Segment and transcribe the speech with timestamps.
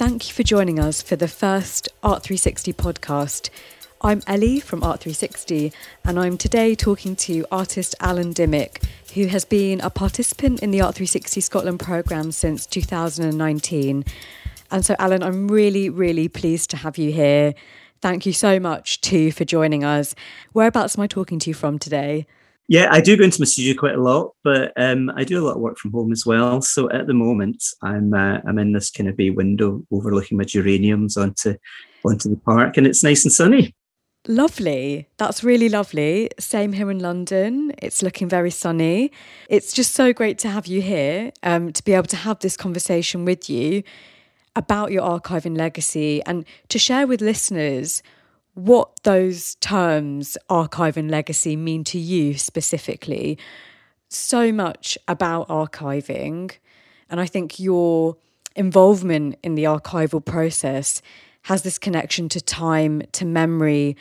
[0.00, 3.50] Thank you for joining us for the first Art 360 podcast.
[4.00, 5.74] I'm Ellie from Art 360,
[6.06, 8.82] and I'm today talking to artist Alan Dimmick,
[9.12, 14.06] who has been a participant in the Art 360 Scotland programme since 2019.
[14.70, 17.54] And so, Alan, I'm really, really pleased to have you here.
[18.00, 20.14] Thank you so much, too, for joining us.
[20.54, 22.26] Whereabouts am I talking to you from today?
[22.70, 25.44] Yeah, I do go into my studio quite a lot, but um, I do a
[25.44, 26.62] lot of work from home as well.
[26.62, 30.44] So at the moment, I'm uh, I'm in this kind of bay window overlooking my
[30.44, 31.56] geraniums onto
[32.04, 33.74] onto the park, and it's nice and sunny.
[34.28, 35.08] Lovely.
[35.16, 36.30] That's really lovely.
[36.38, 37.72] Same here in London.
[37.78, 39.10] It's looking very sunny.
[39.48, 42.56] It's just so great to have you here, um, to be able to have this
[42.56, 43.82] conversation with you
[44.54, 48.00] about your archiving legacy and to share with listeners
[48.64, 53.38] what those terms, archive and legacy, mean to you specifically.
[54.08, 56.52] So much about archiving.
[57.08, 58.16] And I think your
[58.54, 61.00] involvement in the archival process
[61.42, 63.96] has this connection to time, to memory,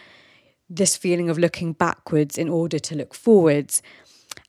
[0.70, 3.82] this feeling of looking backwards in order to look forwards.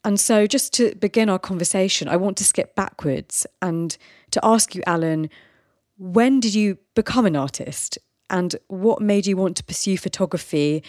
[0.04, 3.96] And so, just to begin our conversation, I want to skip backwards and
[4.32, 5.30] to ask you, Alan,
[5.98, 7.98] when did you become an artist?
[8.30, 10.82] And what made you want to pursue photography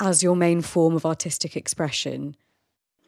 [0.00, 2.36] as your main form of artistic expression?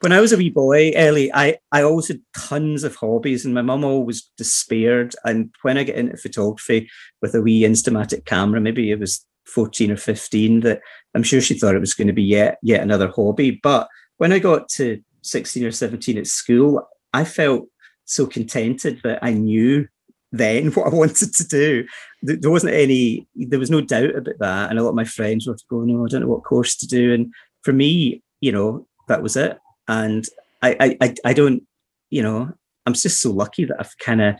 [0.01, 3.53] When I was a wee boy, Ellie, I, I always had tons of hobbies, and
[3.53, 5.15] my mum always despaired.
[5.25, 6.89] And when I get into photography
[7.21, 10.81] with a wee Instamatic camera, maybe it was 14 or 15, that
[11.15, 13.61] I'm sure she thought it was going to be yet yet another hobby.
[13.63, 17.67] But when I got to 16 or 17 at school, I felt
[18.07, 19.87] so contented that I knew
[20.33, 21.87] then what I wanted to do.
[22.23, 24.71] There wasn't any, there was no doubt about that.
[24.71, 26.87] And a lot of my friends were going, no, I don't know what course to
[26.87, 27.13] do.
[27.13, 29.59] And for me, you know, that was it.
[29.89, 30.27] And
[30.63, 31.63] I, I, I don't,
[32.11, 32.53] you know,
[32.87, 34.35] I'm just so lucky that I've kind of,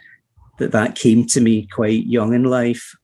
[0.59, 2.95] that that came to me quite young in life.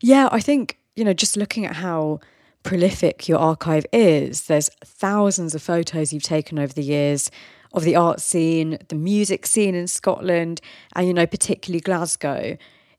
[0.00, 2.20] Yeah, I think, you know, just looking at how
[2.62, 7.30] prolific your archive is, there's thousands of photos you've taken over the years
[7.72, 10.60] of the art scene, the music scene in Scotland,
[10.94, 12.56] and, you know, particularly Glasgow,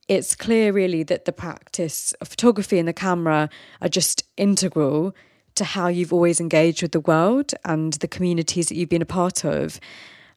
[0.08, 3.50] it's clear really that the practice of photography and the camera
[3.82, 5.16] are just integral
[5.56, 9.06] to how you've always engaged with the world and the communities that you've been a
[9.06, 9.80] part of.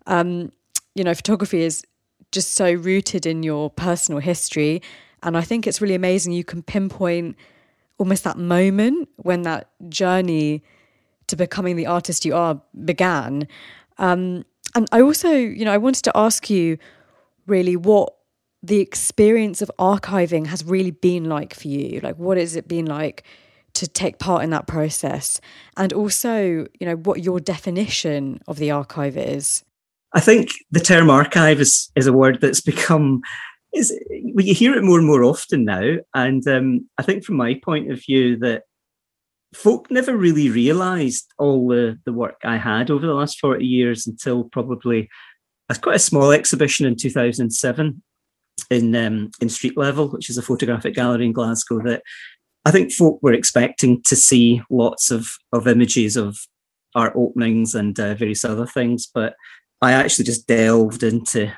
[0.07, 0.53] Um,
[0.95, 1.85] you know, photography is
[2.33, 4.83] just so rooted in your personal history.
[5.23, 7.37] And I think it's really amazing you can pinpoint
[7.99, 10.63] almost that moment when that journey
[11.29, 13.49] to becoming the artist you are began.
[13.99, 16.79] Um, and I also, you know, I wanted to ask you
[17.47, 18.15] really what
[18.63, 22.01] the experience of archiving has really been like for you.
[22.01, 23.25] Like, what has it been like
[23.75, 25.41] to take part in that process?
[25.77, 29.65] And also, you know, what your definition of the archive is.
[30.15, 33.23] I think the term archive is, is a word that's become
[33.73, 33.93] is
[34.35, 35.97] well, you hear it more and more often now.
[36.15, 38.63] And um, I think from my point of view that
[39.57, 44.07] folk never really realised all the, the work I had over the last 40 years
[44.07, 45.09] until probably
[45.69, 48.03] a quite a small exhibition in 2007
[48.71, 51.81] in um, in Street Level, which is a photographic gallery in Glasgow.
[51.83, 52.03] That
[52.65, 56.39] I think folk were expecting to see lots of of images of
[56.95, 59.35] art openings and uh, various other things, but
[59.83, 61.53] I actually just delved into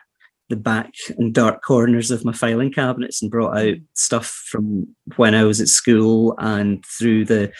[0.48, 5.34] the back and dark corners of my filing cabinets and brought out stuff from when
[5.34, 7.52] I was at school and through the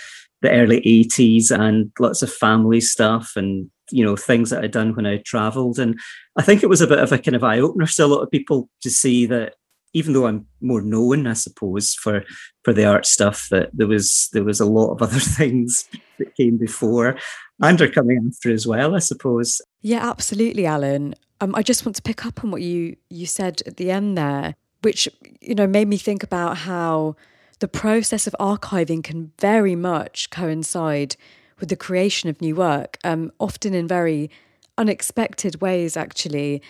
[0.43, 4.95] the early 80s and lots of family stuff and you know things that I'd done
[4.95, 5.99] when I traveled and
[6.37, 8.23] I think it was a bit of a kind of eye opener to a lot
[8.23, 9.55] of people to see that
[9.95, 12.25] even though I'm more known I suppose for
[12.65, 15.89] for the art stuff that there was there was a lot of other things
[16.19, 17.17] that came before
[17.61, 19.61] and are coming after as well I suppose.
[19.81, 21.15] Yeah absolutely Alan.
[21.41, 24.19] Um, I just want to pick up on what you you said at the end
[24.19, 25.09] there which
[25.41, 27.17] you know made me think about how
[27.61, 31.17] the process of archiving can very much coincide
[31.59, 34.31] with the creation of new work, um, often in very
[34.77, 36.63] unexpected ways, actually.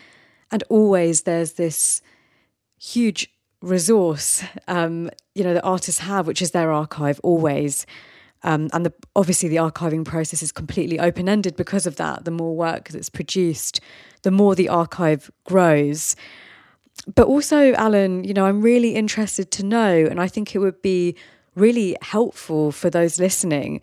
[0.51, 2.01] And always there's this
[2.81, 3.31] huge
[3.61, 7.85] resource, um, you know, that artists have, which is their archive, always.
[8.45, 12.25] Um, and the, obviously, the archiving process is completely open ended because of that.
[12.25, 13.81] The more work that's produced,
[14.23, 16.17] the more the archive grows
[17.15, 20.83] but also, Alan, you know, I'm really interested to know, and I think it would
[20.83, 21.17] be
[21.55, 23.81] really helpful for those listening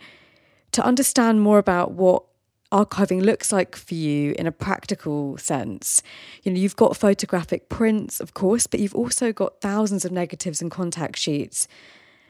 [0.71, 2.23] to understand more about what
[2.71, 6.03] archiving looks like for you in a practical sense.
[6.43, 10.61] You know, you've got photographic prints, of course, but you've also got thousands of negatives
[10.61, 11.67] and contact sheets.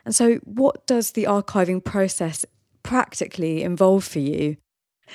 [0.06, 2.46] And so, what does the archiving process
[2.84, 4.58] practically involve for you?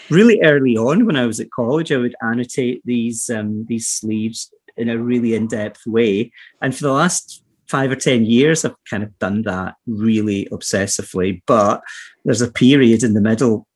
[0.09, 4.53] Really early on, when I was at college, I would annotate these um, these sleeves
[4.77, 6.33] in a really in-depth way.
[6.63, 11.43] And for the last five or 10 years, I've kind of done that really obsessively.
[11.47, 11.83] But
[12.25, 13.67] there's a period in the middle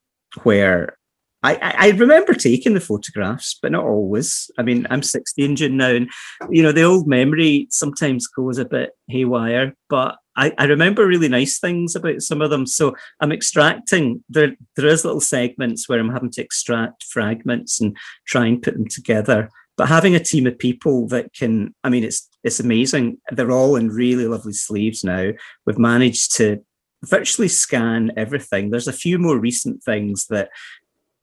[0.43, 0.97] where
[1.45, 4.51] I, I, remember taking the photographs, but not always.
[4.59, 6.11] I mean, I'm 60 in June now, and
[6.51, 11.29] you know, the old memory sometimes goes a bit haywire, but I, I remember really
[11.29, 12.67] nice things about some of them.
[12.67, 17.95] So I'm extracting there there is little segments where I'm having to extract fragments and
[18.27, 19.51] try and put them together.
[19.77, 23.19] But having a team of people that can, I mean, it's it's amazing.
[23.31, 25.33] They're all in really lovely sleeves now.
[25.67, 26.63] We've managed to
[27.05, 28.71] virtually scan everything.
[28.71, 30.51] There's a few more recent things that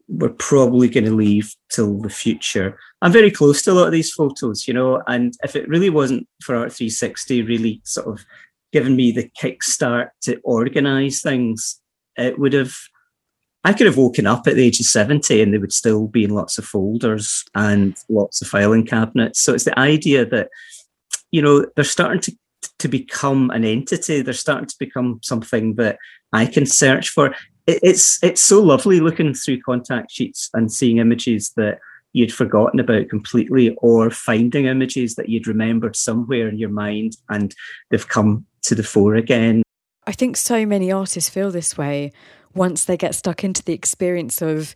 [0.08, 2.78] we're probably going to leave till the future.
[3.02, 5.90] I'm very close to a lot of these photos, you know, and if it really
[5.90, 8.26] wasn't for Art 360 really sort of
[8.74, 11.80] giving me the kickstart to organize things,
[12.18, 12.76] it would have,
[13.64, 16.24] I could have woken up at the age of 70 and they would still be
[16.24, 19.40] in lots of folders and lots of filing cabinets.
[19.40, 20.50] So it's the idea that,
[21.30, 22.36] you know, they're starting to
[22.80, 24.22] to become an entity.
[24.22, 25.98] They're starting to become something that
[26.34, 27.36] I can search for
[27.68, 31.80] it's it's so lovely looking through contact sheets and seeing images that
[32.14, 37.56] you'd forgotten about completely or finding images that you'd remembered somewhere in your mind and
[37.90, 39.64] they've come to the fore again.
[40.06, 42.12] I think so many artists feel this way
[42.54, 44.76] once they get stuck into the experience of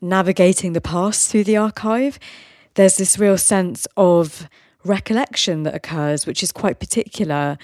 [0.00, 2.18] navigating the past through the archive.
[2.74, 4.48] There's this real sense of
[4.84, 7.58] recollection that occurs, which is quite particular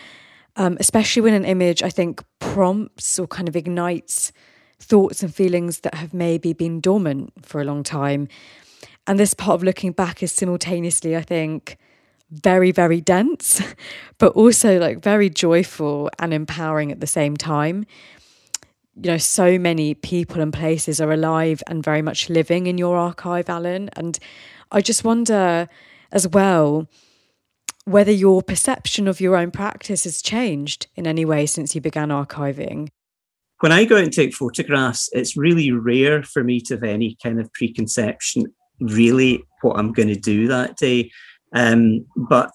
[0.56, 4.32] um, especially when an image, I think, prompts or kind of ignites
[4.78, 8.28] thoughts and feelings that have maybe been dormant for a long time.
[9.06, 11.78] And this part of looking back is simultaneously, I think,
[12.30, 13.62] very, very dense,
[14.18, 17.86] but also like very joyful and empowering at the same time.
[18.96, 22.96] You know, so many people and places are alive and very much living in your
[22.96, 23.90] archive, Alan.
[23.94, 24.18] And
[24.72, 25.68] I just wonder
[26.12, 26.88] as well
[27.84, 32.08] whether your perception of your own practice has changed in any way since you began
[32.08, 32.88] archiving.
[33.60, 37.16] When I go out and take photographs, it's really rare for me to have any
[37.22, 38.46] kind of preconception,
[38.80, 41.10] really, what I'm going to do that day.
[41.54, 42.50] Um, but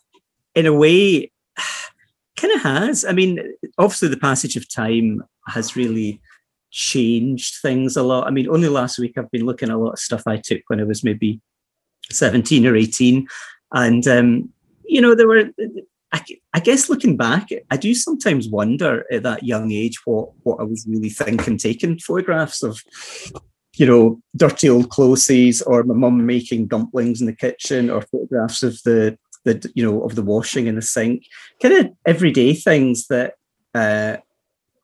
[0.54, 1.32] in a way,
[2.36, 3.06] kind of has.
[3.06, 3.40] I mean,
[3.78, 6.22] obviously, the passage of time has really
[6.72, 8.28] changed things a lot.
[8.28, 10.62] I mean, only last week I've been looking at a lot of stuff I took
[10.68, 11.42] when I was maybe
[12.10, 13.28] 17 or 18.
[13.74, 14.50] And um,
[14.86, 15.50] you know, there were.
[16.14, 16.22] I,
[16.54, 20.64] I, guess looking back, I do sometimes wonder at that young age what what I
[20.64, 22.84] was really thinking, taking photographs of,
[23.78, 28.62] you know, dirty old clothes or my mum making dumplings in the kitchen or photographs
[28.62, 31.24] of the the you know of the washing in the sink,
[31.62, 33.36] kind of everyday things that.
[33.74, 34.18] Uh,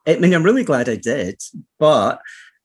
[0.07, 1.41] I mean, I'm really glad I did,
[1.79, 2.21] but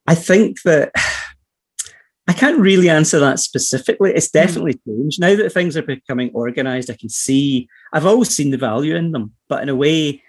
[0.06, 0.92] I think that
[2.28, 4.12] I can't really answer that specifically.
[4.14, 4.38] It's hmm.
[4.38, 4.80] definitely mm.
[4.86, 6.90] changed now that things are becoming organized.
[6.90, 7.68] I can see.
[7.92, 10.22] I've always seen the value in them, but in a way,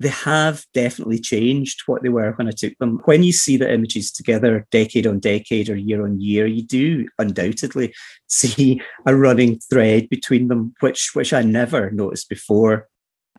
[0.00, 3.00] they have definitely changed what they were when I took them.
[3.04, 7.08] When you see the images together, decade on decade or year on year, you do
[7.18, 7.92] undoubtedly
[8.28, 12.88] see a running thread between them, which which I never noticed before.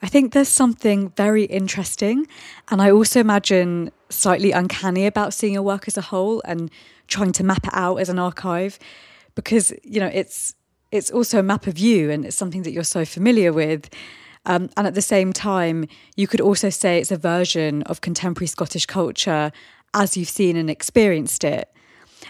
[0.01, 2.27] I think there's something very interesting,
[2.69, 6.71] and I also imagine slightly uncanny about seeing your work as a whole and
[7.07, 8.79] trying to map it out as an archive
[9.35, 10.55] because you know it's
[10.91, 13.89] it's also a map of you and it's something that you're so familiar with.
[14.45, 18.47] Um, and at the same time you could also say it's a version of contemporary
[18.47, 19.51] scottish culture
[19.93, 21.69] as you've seen and experienced it.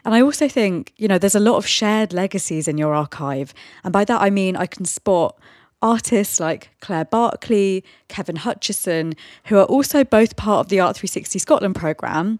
[0.06, 3.54] And i also think you know there's a lot of shared legacies in your archive
[3.84, 5.38] and by that i mean i can spot
[5.82, 11.40] artists like Claire Barclay, Kevin Hutcheson, who are also both part of the Art 360
[11.40, 12.40] Scotland programme.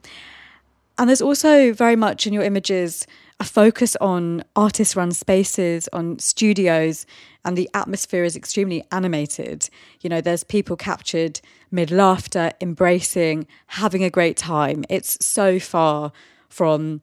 [0.98, 3.08] And there's also very much in your images
[3.40, 7.06] a focus on artist run spaces, on studios,
[7.46, 9.70] and the atmosphere is extremely animated.
[10.02, 11.40] You know, there's people captured
[11.72, 14.84] mid laughter, embracing, having a great time.
[14.90, 16.12] It's so far
[16.50, 17.00] from,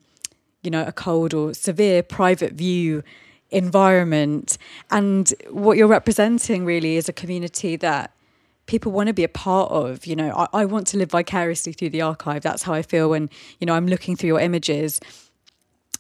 [0.63, 3.03] you know, a cold or severe private view
[3.51, 4.59] environment.
[4.91, 8.13] And what you're representing really is a community that
[8.67, 10.07] people want to be a part of.
[10.07, 12.43] You know, I, I want to live vicariously through the archive.
[12.43, 15.01] That's how I feel when, you know, I'm looking through your images.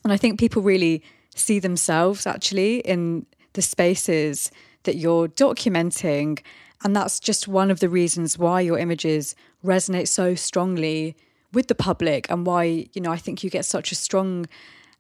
[0.04, 1.02] And I think people really
[1.34, 4.50] see themselves actually in the spaces
[4.84, 6.40] that you're documenting.
[6.84, 9.34] And that's just one of the reasons why your images
[9.64, 11.16] resonate so strongly
[11.52, 14.46] with the public and why, you know, I think you get such a strong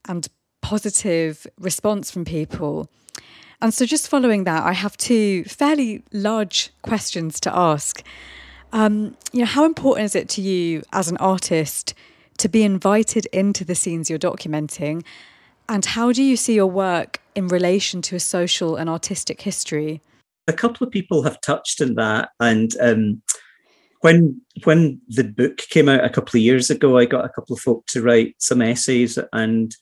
[0.08, 0.28] and
[0.66, 2.88] positive response from people.
[3.62, 8.02] And so, just following that, I have two fairly large questions to ask.
[8.72, 11.94] Um, you know, how important is it to you as an artist
[12.38, 15.04] to be invited into the scenes you're documenting?
[15.68, 20.00] And how do you see your work in relation to a social and artistic history?
[20.48, 23.22] a couple of people have touched on that, and um,
[24.00, 27.54] when when the book came out a couple of years ago, I got a couple
[27.54, 29.74] of folk to write some essays, and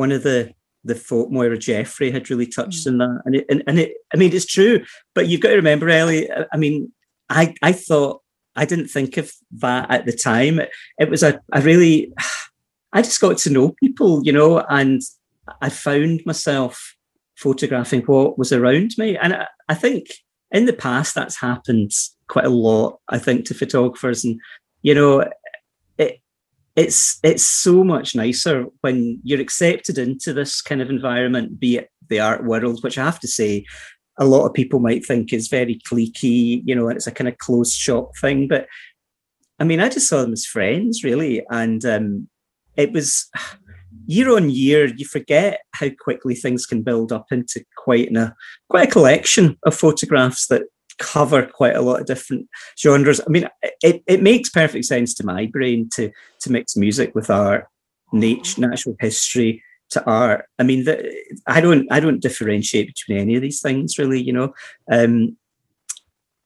[0.00, 0.52] one of the
[0.82, 2.92] the folk Moira Jeffrey had really touched mm.
[2.92, 4.82] on that, and it, and, and it I mean it's true,
[5.14, 6.28] but you've got to remember, Ellie.
[6.52, 6.90] I mean,
[7.28, 8.22] I I thought
[8.56, 10.58] I didn't think of that at the time.
[10.58, 12.12] It, it was a, a really
[12.92, 15.00] I just got to know people, you know, and
[15.60, 16.96] I found myself
[17.36, 20.06] photographing what was around me, and I, I think
[20.50, 21.92] in the past that's happened
[22.28, 24.24] quite a lot, I think, to photographers.
[24.24, 24.40] And,
[24.82, 25.24] you know,
[26.76, 31.90] it's it's so much nicer when you're accepted into this kind of environment, be it
[32.08, 33.64] the art world, which I have to say,
[34.18, 37.28] a lot of people might think is very cliquey, you know, and it's a kind
[37.28, 38.48] of closed shop thing.
[38.48, 38.66] But
[39.58, 41.42] I mean, I just saw them as friends, really.
[41.50, 42.28] And um,
[42.76, 43.30] it was
[44.06, 48.34] year on year, you forget how quickly things can build up into quite a
[48.68, 50.62] quite a collection of photographs that
[51.00, 53.20] cover quite a lot of different genres.
[53.20, 53.48] I mean,
[53.82, 57.66] it, it makes perfect sense to my brain to to mix music with art,
[58.12, 60.44] nature, natural history to art.
[60.58, 61.12] I mean, the,
[61.46, 64.54] I don't I don't differentiate between any of these things really, you know.
[64.90, 65.36] Um,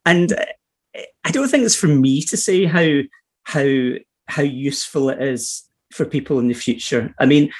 [0.06, 0.32] and
[1.24, 3.00] I don't think it's for me to say how
[3.42, 3.66] how
[4.26, 7.14] how useful it is for people in the future.
[7.18, 7.52] I mean,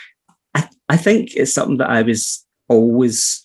[0.54, 3.44] I, I think it's something that I was always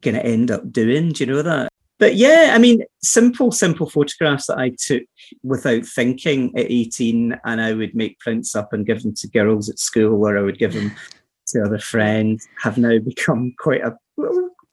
[0.00, 1.10] going to end up doing.
[1.10, 1.68] Do you know that?
[1.98, 5.02] But yeah, I mean, simple, simple photographs that I took
[5.42, 9.68] without thinking at 18, and I would make prints up and give them to girls
[9.68, 10.92] at school, or I would give them
[11.48, 13.96] to other friends, have now become quite a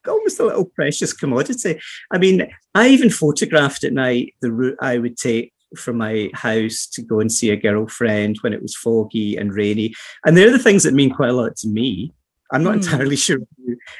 [0.06, 1.80] almost a little precious commodity.
[2.10, 6.86] I mean, I even photographed at night the route I would take from my house
[6.92, 9.94] to go and see a girlfriend when it was foggy and rainy.
[10.24, 12.12] And they're the things that mean quite a lot to me.
[12.52, 12.82] I'm not mm.
[12.82, 13.38] entirely sure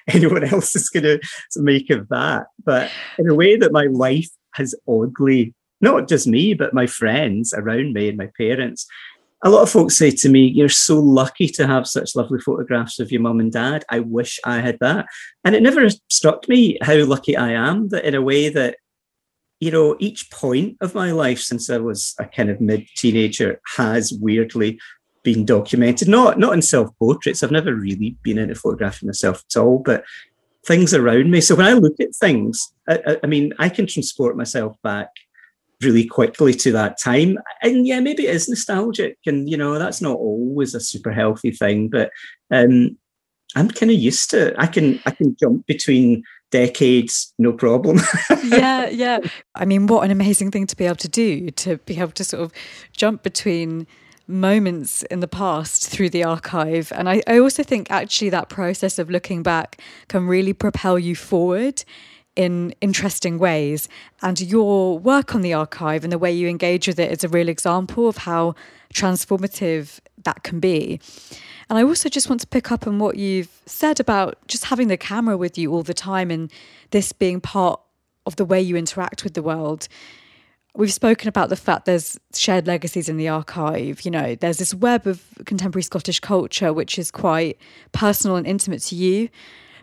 [0.08, 1.20] anyone else is going to
[1.56, 2.46] make of that.
[2.64, 7.52] But in a way that my life has oddly, not just me, but my friends
[7.54, 8.86] around me and my parents,
[9.44, 12.98] a lot of folks say to me, You're so lucky to have such lovely photographs
[12.98, 13.84] of your mum and dad.
[13.90, 15.06] I wish I had that.
[15.44, 18.78] And it never struck me how lucky I am that, in a way, that,
[19.60, 23.60] you know, each point of my life since I was a kind of mid teenager
[23.76, 24.78] has weirdly
[25.24, 27.42] been documented, not not in self portraits.
[27.42, 30.04] I've never really been into photographing myself at all, but
[30.66, 31.40] things around me.
[31.40, 35.08] So when I look at things, I, I, mean, I can transport myself back
[35.82, 37.38] really quickly to that time.
[37.62, 41.50] And yeah, maybe it is nostalgic, and you know that's not always a super healthy
[41.50, 42.10] thing, but
[42.50, 42.96] um,
[43.56, 44.48] I'm kind of used to.
[44.48, 44.54] It.
[44.58, 48.00] I can I can jump between decades, no problem.
[48.44, 49.18] yeah, yeah.
[49.54, 52.24] I mean, what an amazing thing to be able to do to be able to
[52.24, 52.52] sort of
[52.92, 53.86] jump between
[54.26, 56.92] moments in the past through the archive.
[56.94, 61.14] And I, I also think actually that process of looking back can really propel you
[61.14, 61.84] forward
[62.36, 63.88] in interesting ways.
[64.22, 67.28] And your work on the archive and the way you engage with it is a
[67.28, 68.54] real example of how
[68.92, 71.00] transformative that can be.
[71.68, 74.88] And I also just want to pick up on what you've said about just having
[74.88, 76.50] the camera with you all the time and
[76.90, 77.80] this being part
[78.26, 79.88] of the way you interact with the world
[80.76, 84.02] we've spoken about the fact there's shared legacies in the archive.
[84.02, 87.58] You know, there's this web of contemporary Scottish culture which is quite
[87.92, 89.28] personal and intimate to you,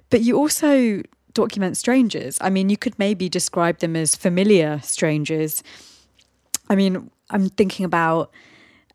[0.10, 1.02] but you also
[1.34, 2.38] document strangers.
[2.42, 5.64] I mean, you could maybe describe them as familiar strangers.
[6.70, 8.32] I mean, I'm thinking about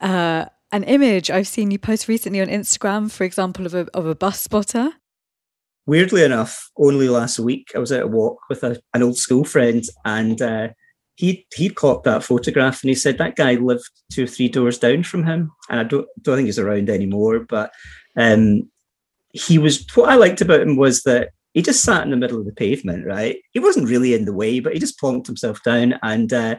[0.01, 4.07] uh, an image I've seen you post recently on Instagram, for example, of a of
[4.07, 4.91] a bus spotter.
[5.87, 9.45] Weirdly enough, only last week I was at a walk with a, an old school
[9.45, 10.69] friend, and uh,
[11.17, 14.79] he he caught that photograph and he said that guy lived two or three doors
[14.79, 17.41] down from him, and I don't don't think he's around anymore.
[17.41, 17.73] But
[18.17, 18.71] um,
[19.33, 22.39] he was what I liked about him was that he just sat in the middle
[22.39, 23.07] of the pavement.
[23.07, 26.57] Right, he wasn't really in the way, but he just plonked himself down, and uh,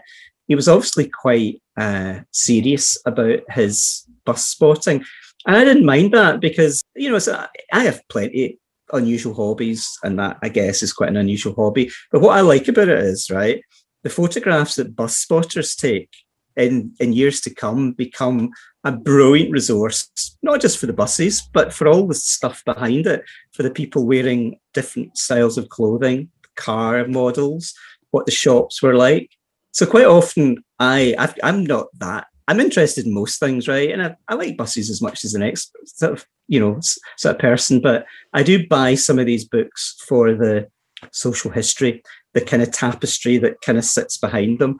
[0.47, 5.05] he was obviously quite uh, serious about his bus spotting.
[5.45, 8.59] And I didn't mind that because you know so I have plenty
[8.91, 11.91] unusual hobbies, and that I guess is quite an unusual hobby.
[12.11, 13.61] But what I like about it is right
[14.03, 16.09] the photographs that bus spotters take
[16.55, 18.51] in, in years to come become
[18.83, 23.23] a brilliant resource, not just for the buses, but for all the stuff behind it,
[23.53, 27.73] for the people wearing different styles of clothing, car models,
[28.11, 29.29] what the shops were like.
[29.71, 32.27] So quite often, I i am not that.
[32.47, 33.91] I'm interested in most things, right?
[33.91, 36.79] And I, I like buses as much as the next sort of you know
[37.17, 40.67] sort of person, but I do buy some of these books for the
[41.11, 42.01] social history
[42.38, 44.77] the kind of tapestry that kind of sits behind them.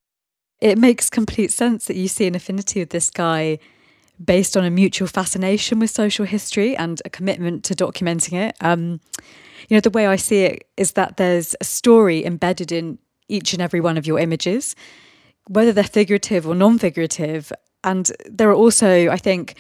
[0.62, 3.58] It makes complete sense that you see an affinity with this guy
[4.24, 8.56] based on a mutual fascination with social history and a commitment to documenting it.
[8.62, 9.00] Um,
[9.70, 13.54] you know, the way I see it is that there's a story embedded in each
[13.54, 14.76] and every one of your images,
[15.48, 17.52] whether they're figurative or non figurative.
[17.84, 19.56] And there are also, I think,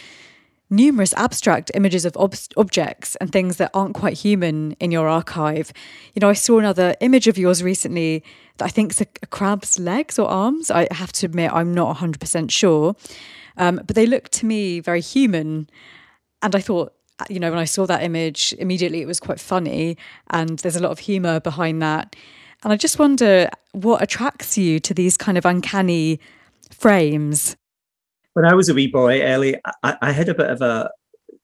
[0.69, 5.71] numerous abstract images of ob- objects and things that aren't quite human in your archive.
[6.13, 8.23] You know, I saw another image of yours recently
[8.57, 10.69] that I think is a, a crab's legs or arms.
[10.69, 12.95] I have to admit, I'm not 100% sure.
[13.57, 15.69] Um, but they look to me very human.
[16.41, 16.93] And I thought,
[17.29, 19.97] you know, when I saw that image, immediately it was quite funny
[20.29, 22.15] and there's a lot of humour behind that.
[22.63, 26.19] And I just wonder what attracts you to these kind of uncanny
[26.71, 27.55] frames
[28.37, 30.91] when I was a wee boy, Ellie, I, I, had a bit of a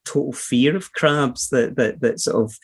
[0.06, 2.56] total fear of crabs that that that sort of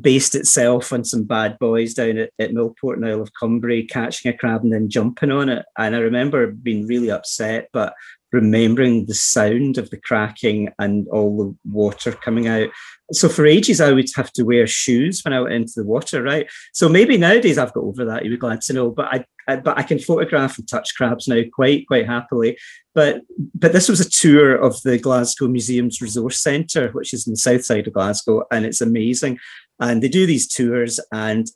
[0.00, 4.32] based itself on some bad boys down at, at Millport and Isle of Cumbrae catching
[4.32, 5.66] a crab and then jumping on it.
[5.76, 7.94] And I remember being really upset, but
[8.34, 12.68] remembering the sound of the cracking and all the water coming out.
[13.12, 16.22] So for ages, I would have to wear shoes when I went into the water,
[16.22, 16.50] right?
[16.72, 18.24] So maybe nowadays I've got over that.
[18.24, 21.28] You'd be glad to know, but I, I but I can photograph and touch crabs
[21.28, 22.58] now quite quite happily.
[22.94, 23.22] But
[23.54, 27.38] but this was a tour of the Glasgow Museums Resource Centre, which is in the
[27.38, 29.38] south side of Glasgow, and it's amazing.
[29.80, 31.46] And they do these tours, and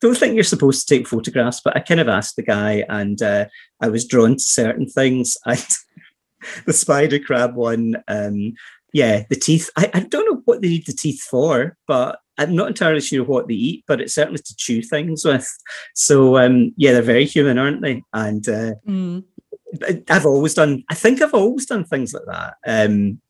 [0.00, 3.20] don't think you're supposed to take photographs, but I kind of asked the guy, and
[3.20, 3.46] uh,
[3.80, 5.36] I was drawn to certain things.
[5.46, 5.62] I,
[6.66, 8.54] the spider crab one, um,
[8.92, 9.70] yeah, the teeth.
[9.76, 13.24] I, I don't know what they need the teeth for, but I'm not entirely sure
[13.24, 15.48] what they eat, but it's certainly to chew things with.
[15.94, 18.02] So um, yeah, they're very human, aren't they?
[18.12, 19.24] And uh, mm.
[20.08, 20.84] I've always done.
[20.88, 22.54] I think I've always done things like that.
[22.66, 23.20] Um,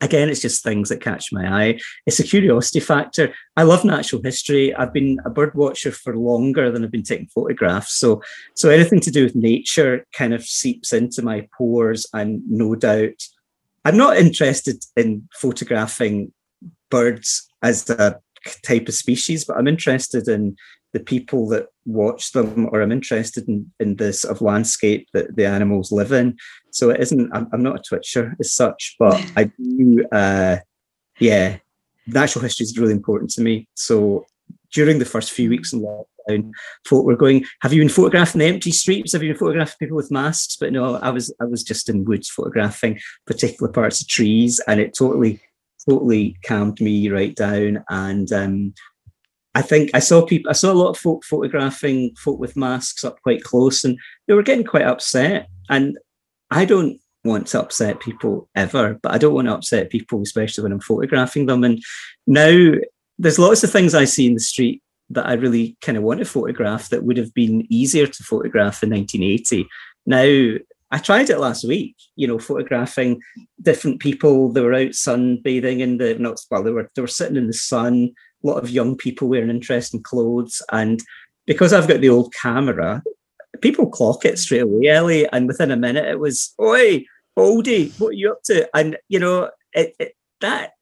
[0.00, 1.78] again, it's just things that catch my eye.
[2.06, 3.34] It's a curiosity factor.
[3.56, 4.74] I love natural history.
[4.74, 7.94] I've been a bird watcher for longer than I've been taking photographs.
[7.94, 8.22] So,
[8.54, 12.06] so anything to do with nature kind of seeps into my pores.
[12.12, 13.22] And no doubt,
[13.84, 16.32] I'm not interested in photographing
[16.90, 18.20] birds as a
[18.64, 20.56] type of species, but I'm interested in
[20.96, 25.36] the people that watch them, or I'm interested in, in the sort of landscape that
[25.36, 26.38] the animals live in.
[26.72, 30.56] So it isn't, I'm, I'm not a twitcher as such, but I do, uh,
[31.18, 31.58] yeah,
[32.06, 33.68] natural history is really important to me.
[33.74, 34.24] So
[34.72, 36.50] during the first few weeks in lockdown,
[36.86, 39.12] folk were going, have you been photographing the empty streets?
[39.12, 40.56] Have you been photographing people with masks?
[40.58, 44.80] But no, I was I was just in woods photographing particular parts of trees and
[44.80, 45.42] it totally,
[45.86, 47.84] totally calmed me right down.
[47.90, 48.74] And um,
[49.56, 53.04] I think I saw people, I saw a lot of folk photographing folk with masks
[53.04, 55.48] up quite close, and they were getting quite upset.
[55.70, 55.96] And
[56.50, 60.62] I don't want to upset people ever, but I don't want to upset people, especially
[60.62, 61.64] when I'm photographing them.
[61.64, 61.82] And
[62.26, 62.72] now
[63.18, 66.18] there's lots of things I see in the street that I really kind of want
[66.18, 69.66] to photograph that would have been easier to photograph in 1980.
[70.04, 70.58] Now,
[70.90, 73.22] I tried it last week, you know, photographing
[73.62, 74.52] different people.
[74.52, 77.54] They were out sunbathing in the not well, they were they were sitting in the
[77.54, 78.12] sun
[78.46, 80.62] a lot of young people wearing interesting clothes.
[80.70, 81.02] And
[81.46, 83.02] because I've got the old camera,
[83.60, 85.28] people clock it straight away, Ellie.
[85.32, 87.04] And within a minute, it was, Oi,
[87.38, 88.68] oldie, what are you up to?
[88.76, 90.72] And, you know, it, it, that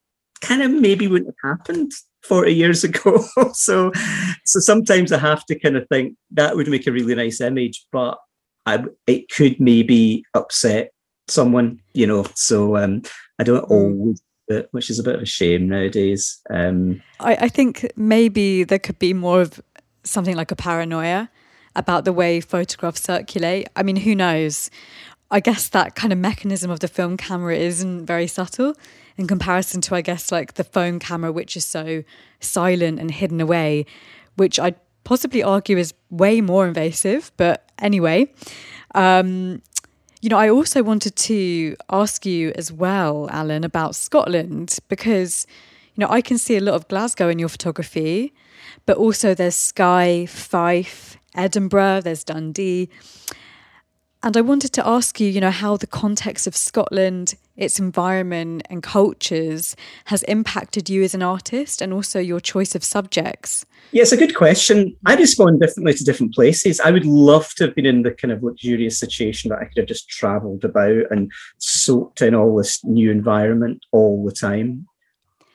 [0.41, 3.25] kind of maybe wouldn't have happened 40 years ago.
[3.53, 3.93] so,
[4.45, 7.87] so sometimes I have to kind of think that would make a really nice image,
[7.93, 8.19] but
[8.67, 10.91] I, it could maybe upset
[11.29, 12.27] someone, you know.
[12.35, 13.03] So um,
[13.39, 13.73] I don't hmm.
[13.73, 16.41] always it, which is a bit of a shame nowadays.
[16.51, 19.61] Um, I, I think maybe there could be more of
[20.05, 21.31] something like a paranoia
[21.77, 23.69] about the way photographs circulate.
[23.75, 24.71] I mean, who knows?
[25.31, 28.75] I guess that kind of mechanism of the film camera isn't very subtle
[29.17, 32.05] in comparison to, I guess, like the phone camera, which is so
[32.41, 33.87] silent and hidden away,
[34.37, 37.33] which I'd possibly argue is way more invasive.
[37.37, 38.33] But anyway,
[38.95, 39.63] um,
[40.25, 45.47] you know, I also wanted to ask you as well, Alan, about Scotland, because,
[45.95, 48.33] you know, I can see a lot of Glasgow in your photography,
[48.87, 52.89] but also there's Skye, Fife, Edinburgh, there's Dundee.
[54.23, 58.67] And I wanted to ask you, you know, how the context of Scotland, its environment
[58.69, 63.65] and cultures has impacted you as an artist and also your choice of subjects.
[63.93, 64.97] Yeah, it's a good question.
[65.07, 66.81] I respond differently to different places.
[66.81, 69.79] I would love to have been in the kind of luxurious situation that I could
[69.79, 74.89] have just travelled about and soaked in all this new environment all the time.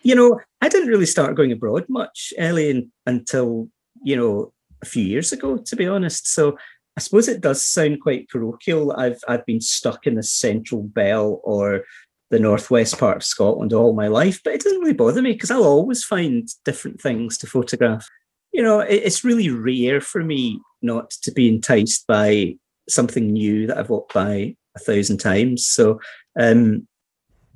[0.03, 3.67] You know, I didn't really start going abroad much, Ellie, until,
[4.03, 6.27] you know, a few years ago, to be honest.
[6.27, 6.57] So
[6.99, 8.91] I suppose it does sound quite parochial.
[8.91, 11.85] I've I've been stuck in the central belt or
[12.29, 15.49] the northwest part of Scotland all my life, but it doesn't really bother me because
[15.49, 18.05] I'll always find different things to photograph.
[18.51, 22.55] You know, it, it's really rare for me not to be enticed by
[22.89, 25.65] something new that I've walked by a thousand times.
[25.65, 26.01] So
[26.37, 26.85] um,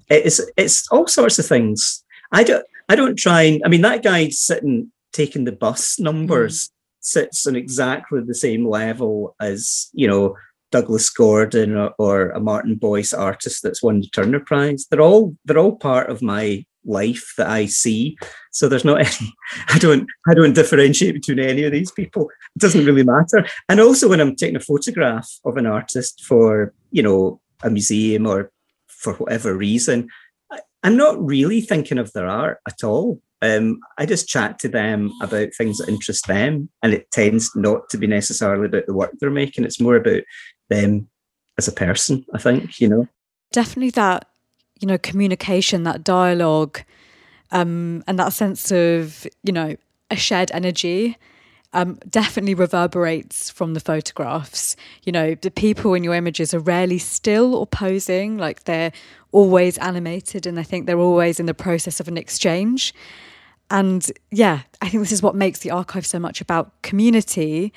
[0.09, 2.01] it's it's all sorts of things.
[2.31, 6.71] I don't I don't try and I mean that guy sitting taking the bus numbers.
[7.03, 10.35] Sits on exactly the same level as you know
[10.71, 14.87] Douglas Gordon or, or, a Martin Boyce artist that's won the Turner Prize.
[14.89, 18.17] They're all they're all part of my life that I see.
[18.51, 19.33] So there's not any
[19.69, 22.29] I don't I don't differentiate between any of these people.
[22.55, 23.45] It doesn't really matter.
[23.69, 28.25] And also when I'm taking a photograph of an artist for, you know, a museum
[28.25, 28.51] or
[28.87, 30.09] for whatever reason,
[30.51, 33.21] I, I'm not really thinking of their art at all.
[33.43, 37.89] Um, I just chat to them about things that interest them, and it tends not
[37.89, 39.65] to be necessarily about the work they're making.
[39.65, 40.23] It's more about
[40.69, 41.09] them
[41.57, 43.07] as a person, I think, you know.
[43.51, 44.29] Definitely that,
[44.79, 46.81] you know, communication, that dialogue,
[47.51, 49.75] um, and that sense of, you know,
[50.09, 51.17] a shared energy
[51.73, 54.75] um, definitely reverberates from the photographs.
[55.03, 58.93] You know, the people in your images are rarely still or posing, like they're
[59.31, 62.93] always animated and I think they're always in the process of an exchange.
[63.73, 67.73] And yeah, I think this is what makes the archive so much about community.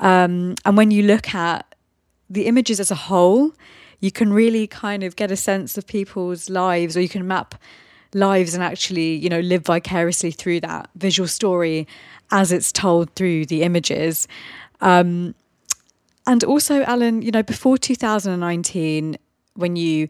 [0.00, 1.74] Um, and when you look at
[2.30, 3.52] the images as a whole,
[4.00, 7.56] you can really kind of get a sense of people's lives, or you can map
[8.14, 11.86] lives and actually, you know, live vicariously through that visual story
[12.30, 14.26] as it's told through the images.
[14.80, 15.34] Um,
[16.26, 19.18] and also, Alan, you know, before 2019,
[19.56, 20.08] when you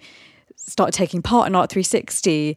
[0.56, 2.56] started taking part in Art 360,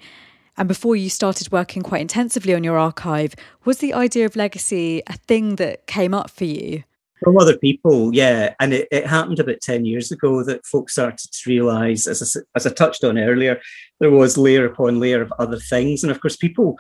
[0.58, 5.04] and before you started working quite intensively on your archive, was the idea of legacy
[5.08, 6.84] a thing that came up for you?
[7.24, 8.54] From other people, yeah.
[8.60, 12.40] And it, it happened about 10 years ago that folks started to realise, as I,
[12.56, 13.60] as I touched on earlier,
[14.00, 16.04] there was layer upon layer of other things.
[16.04, 16.78] And of course, people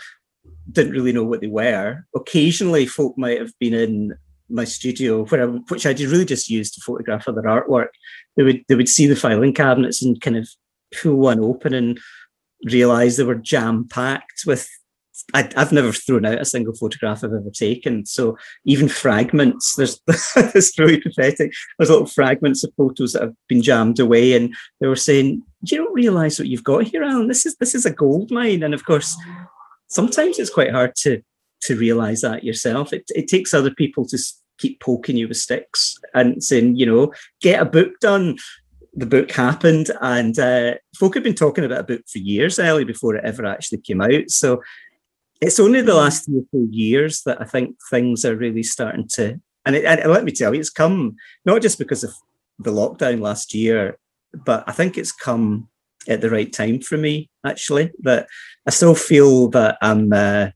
[0.71, 2.05] didn't really know what they were.
[2.15, 4.15] Occasionally, folk might have been in
[4.49, 7.89] my studio, where I, which I did really just used to photograph other artwork.
[8.35, 10.47] They would they would see the filing cabinets and kind of
[10.93, 11.99] pull one open and
[12.65, 14.67] realise they were jam packed with
[15.33, 18.05] I, have never thrown out a single photograph I've ever taken.
[18.05, 21.51] So even fragments, there's it's really pathetic.
[21.77, 25.77] There's little fragments of photos that have been jammed away, and they were saying, "You
[25.77, 27.27] don't realise what you've got here, Alan.
[27.27, 29.17] This is this is a gold mine." And of course,
[29.87, 31.21] sometimes it's quite hard to
[31.63, 32.93] to realise that yourself.
[32.93, 34.17] It it takes other people to
[34.57, 38.37] keep poking you with sticks and saying, you know, get a book done
[38.97, 42.83] the book happened, and uh, folk had been talking about a book for years, Ellie,
[42.83, 44.29] before it ever actually came out.
[44.29, 44.61] So
[45.39, 49.07] it's only the last three or four years that I think things are really starting
[49.13, 49.39] to.
[49.65, 52.11] And, it, and let me tell you, it's come not just because of
[52.57, 53.99] the lockdown last year,
[54.33, 55.69] but I think it's come
[56.07, 57.29] at the right time for me.
[57.45, 58.27] Actually, that
[58.65, 60.49] I still feel that I'm, uh,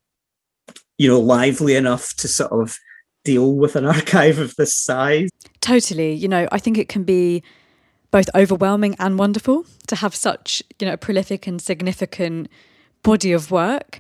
[0.98, 2.76] you know, lively enough to sort of
[3.24, 5.30] deal with an archive of this size.
[5.60, 6.14] Totally.
[6.14, 7.44] You know, I think it can be
[8.12, 12.50] both overwhelming and wonderful to have such, you know, a prolific and significant
[13.04, 14.00] body of work.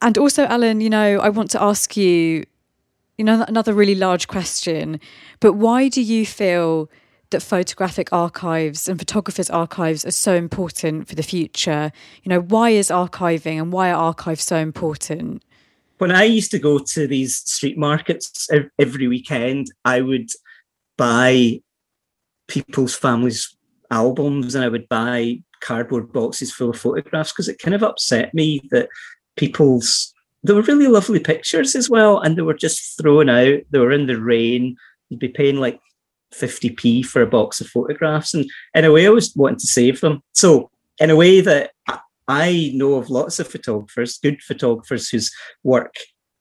[0.00, 2.44] And also, Alan, you know, I want to ask you,
[3.18, 5.00] you know, another really large question,
[5.40, 6.88] but why do you feel
[7.30, 11.92] that photographic archives and photographers' archives are so important for the future?
[12.22, 15.42] You know, why is archiving and why are archives so important?
[15.98, 18.48] When I used to go to these street markets
[18.78, 20.30] every weekend, I would
[20.96, 21.60] buy
[22.48, 23.56] people's families'
[23.90, 28.34] albums and I would buy cardboard boxes full of photographs because it kind of upset
[28.34, 28.88] me that
[29.36, 30.12] people's
[30.44, 33.60] they were really lovely pictures as well, and they were just thrown out.
[33.70, 34.76] They were in the rain.
[35.08, 35.80] You'd be paying like
[36.32, 38.34] 50p for a box of photographs.
[38.34, 40.22] And in a way, I was wanting to save them.
[40.32, 41.72] So, in a way that
[42.28, 45.30] I know of lots of photographers, good photographers whose
[45.64, 45.94] work,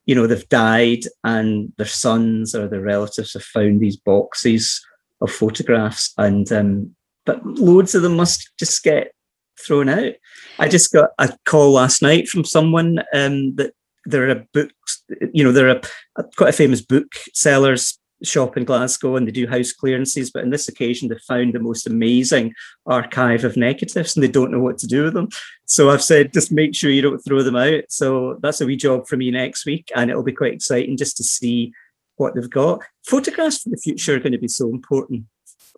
[0.05, 4.85] you know, they've died and their sons or their relatives have found these boxes
[5.21, 6.13] of photographs.
[6.17, 9.11] And, um, but loads of them must just get
[9.59, 10.13] thrown out.
[10.59, 13.73] I just got a call last night from someone um, that
[14.05, 15.03] there are books,
[15.33, 15.81] you know, there are
[16.17, 20.43] a, quite a famous book sellers shop in Glasgow and they do house clearances, but
[20.43, 22.53] on this occasion they found the most amazing
[22.85, 25.29] archive of negatives and they don't know what to do with them.
[25.65, 27.83] So I've said just make sure you don't throw them out.
[27.89, 31.17] So that's a wee job for me next week and it'll be quite exciting just
[31.17, 31.73] to see
[32.17, 32.81] what they've got.
[33.05, 35.25] Photographs for the future are going to be so important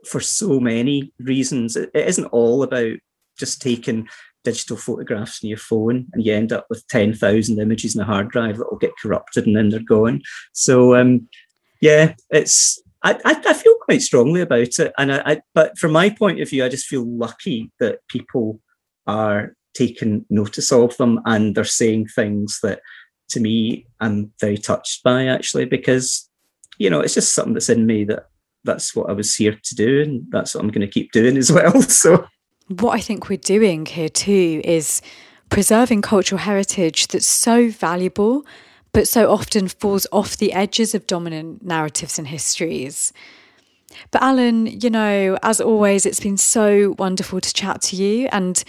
[0.05, 1.75] for so many reasons.
[1.75, 2.97] It isn't all about
[3.37, 4.07] just taking
[4.43, 8.29] digital photographs on your phone and you end up with 10,000 images in a hard
[8.29, 10.21] drive that will get corrupted and then they're gone.
[10.53, 11.27] So, um,
[11.81, 14.93] yeah, it's, I, I, I, feel quite strongly about it.
[14.97, 18.59] And I, I, but from my point of view, I just feel lucky that people
[19.07, 22.81] are taking notice of them and they're saying things that
[23.29, 26.28] to me I'm very touched by actually, because,
[26.79, 28.29] you know, it's just something that's in me that
[28.63, 30.01] that's what I was here to do.
[30.01, 31.81] And that's what I'm going to keep doing as well.
[31.83, 32.27] So,
[32.67, 35.01] what I think we're doing here too is
[35.49, 38.45] preserving cultural heritage that's so valuable
[38.91, 43.13] but so often falls off the edges of dominant narratives and histories.
[44.11, 48.27] But Alan, you know, as always, it's been so wonderful to chat to you.
[48.31, 48.63] And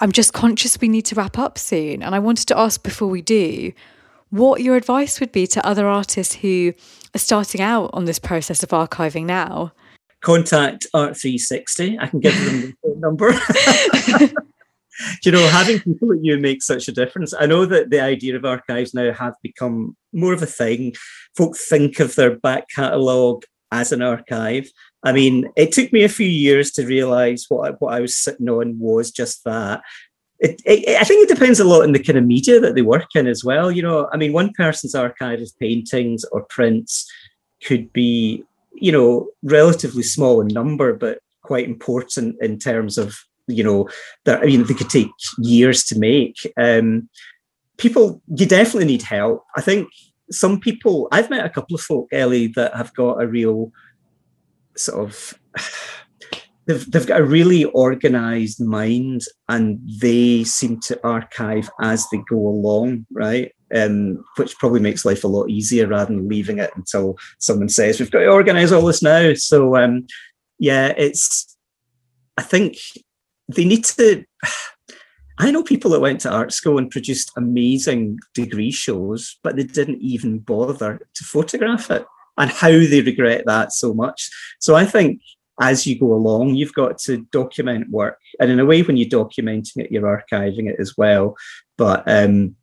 [0.00, 2.02] I'm just conscious we need to wrap up soon.
[2.02, 3.72] And I wanted to ask before we do
[4.30, 6.72] what your advice would be to other artists who
[7.14, 9.72] are starting out on this process of archiving now.
[10.22, 11.98] Contact Art360.
[12.00, 14.32] I can give them the phone number.
[15.24, 17.34] you know, having people like you makes such a difference.
[17.38, 20.94] I know that the idea of archives now have become more of a thing.
[21.36, 24.68] Folk think of their back catalogue as an archive.
[25.04, 28.16] I mean, it took me a few years to realize what I, what I was
[28.16, 29.82] sitting on was just that.
[30.38, 32.82] It, it, I think it depends a lot on the kind of media that they
[32.82, 33.70] work in as well.
[33.70, 37.10] You know, I mean, one person's archive of paintings or prints
[37.64, 38.44] could be,
[38.74, 43.88] you know, relatively small in number, but quite important in terms of, you know,
[44.24, 46.36] that I mean, they could take years to make.
[46.56, 47.08] Um,
[47.78, 49.44] people, you definitely need help.
[49.56, 49.88] I think
[50.30, 53.72] some people, I've met a couple of folk, Ellie, that have got a real
[54.76, 55.38] sort of
[56.66, 62.36] they've they've got a really organized mind and they seem to archive as they go
[62.36, 63.52] along, right?
[63.74, 67.98] Um, which probably makes life a lot easier rather than leaving it until someone says
[67.98, 69.34] we've got to organize all this now.
[69.34, 70.06] So um,
[70.58, 71.56] yeah, it's
[72.36, 72.76] I think
[73.48, 74.24] they need to
[75.38, 79.64] I know people that went to art school and produced amazing degree shows, but they
[79.64, 82.06] didn't even bother to photograph it
[82.38, 84.30] and how they regret that so much.
[84.60, 85.20] So I think
[85.60, 88.18] as you go along, you've got to document work.
[88.40, 91.36] And in a way, when you're documenting it, you're archiving it as well.
[91.76, 92.56] But um,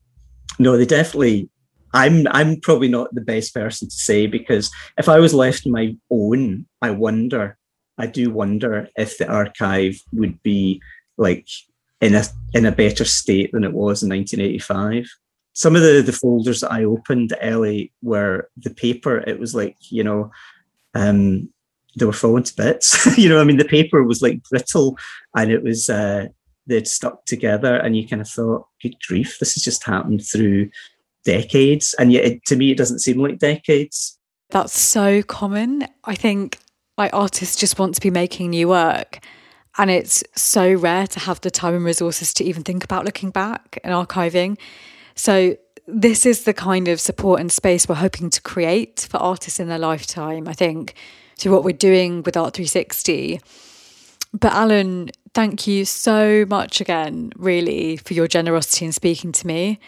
[0.60, 1.50] no, they definitely
[1.94, 5.96] I'm I'm probably not the best person to say because if I was left my
[6.10, 7.58] own, I wonder,
[7.98, 10.82] I do wonder if the archive would be
[11.18, 11.48] like
[12.02, 15.08] in a in a better state than it was in 1985.
[15.54, 19.20] Some of the the folders that I opened, Ellie, were the paper.
[19.20, 20.32] It was like you know,
[20.96, 21.50] um,
[21.98, 23.18] they were falling to bits.
[23.18, 24.98] you know, I mean, the paper was like brittle,
[25.36, 26.28] and it was uh,
[26.68, 30.70] they'd stuck together, and you kind of thought, "Good grief, this has just happened through
[31.26, 34.18] decades," and yet it, to me, it doesn't seem like decades.
[34.50, 35.88] That's so common.
[36.04, 36.60] I think
[36.98, 39.20] like artists just want to be making new work
[39.78, 43.32] and it's so rare to have the time and resources to even think about looking
[43.32, 44.58] back and archiving.
[45.16, 49.60] So, this is the kind of support and space we're hoping to create for artists
[49.60, 50.94] in their lifetime, I think,
[51.44, 53.42] through what we're doing with Art 360.
[54.32, 59.80] But, Alan, thank you so much again, really, for your generosity in speaking to me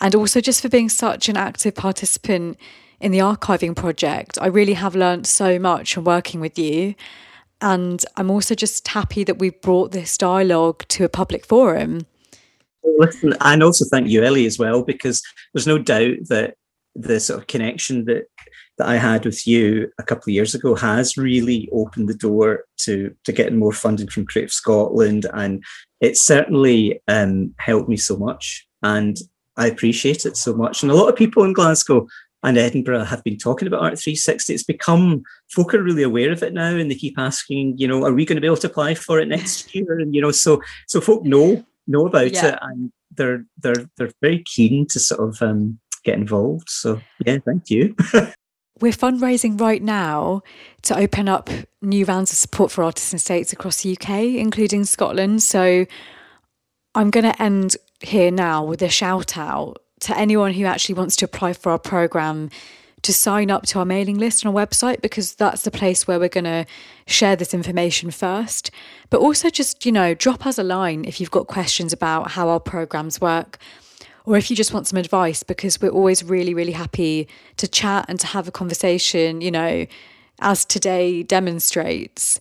[0.00, 2.58] and also just for being such an active participant
[3.00, 4.38] in the archiving project.
[4.40, 6.94] I really have learned so much from working with you.
[7.60, 12.06] And I'm also just happy that we've brought this dialogue to a public forum.
[12.98, 16.54] Listen, and also thank you, Ellie, as well, because there's no doubt that
[16.94, 18.24] the sort of connection that
[18.80, 22.64] that I had with you a couple of years ago has really opened the door
[22.78, 25.62] to to getting more funding from Creative Scotland, and
[26.00, 29.18] it certainly um, helped me so much, and
[29.58, 30.82] I appreciate it so much.
[30.82, 32.08] And a lot of people in Glasgow
[32.42, 34.54] and Edinburgh have been talking about Art 360.
[34.54, 38.02] It's become folk are really aware of it now, and they keep asking, you know,
[38.06, 39.98] are we going to be able to apply for it next year?
[39.98, 42.46] And you know, so so folk know know about yeah.
[42.46, 46.70] it, and they're they're they're very keen to sort of um, get involved.
[46.70, 47.94] So yeah, thank you.
[48.80, 50.42] We're fundraising right now
[50.82, 51.50] to open up
[51.82, 55.42] new rounds of support for artists and states across the UK, including Scotland.
[55.42, 55.86] So
[56.94, 61.14] I'm going to end here now with a shout out to anyone who actually wants
[61.16, 62.48] to apply for our program
[63.02, 66.18] to sign up to our mailing list on our website because that's the place where
[66.18, 66.66] we're going to
[67.06, 68.70] share this information first.
[69.08, 72.48] But also just, you know, drop us a line if you've got questions about how
[72.48, 73.58] our programs work
[74.30, 78.04] or if you just want some advice because we're always really really happy to chat
[78.08, 79.86] and to have a conversation, you know,
[80.38, 82.38] as today demonstrates.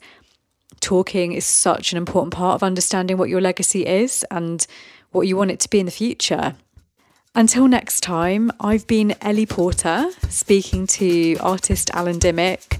[0.81, 4.67] Talking is such an important part of understanding what your legacy is and
[5.11, 6.55] what you want it to be in the future.
[7.33, 12.79] Until next time, I've been Ellie Porter speaking to artist Alan Dimmick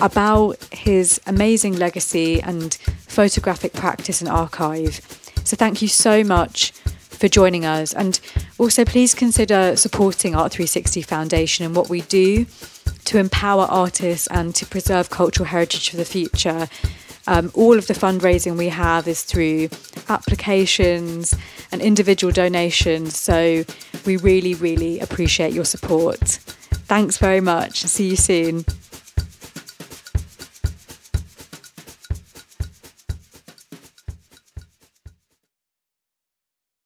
[0.00, 2.74] about his amazing legacy and
[3.08, 5.23] photographic practice and archive.
[5.44, 7.92] So, thank you so much for joining us.
[7.94, 8.18] And
[8.58, 12.46] also, please consider supporting Art 360 Foundation and what we do
[13.04, 16.68] to empower artists and to preserve cultural heritage for the future.
[17.26, 19.68] Um, all of the fundraising we have is through
[20.08, 21.34] applications
[21.72, 23.18] and individual donations.
[23.18, 23.64] So
[24.04, 26.20] we really, really appreciate your support.
[26.86, 27.82] Thanks very much.
[27.82, 28.64] See you soon.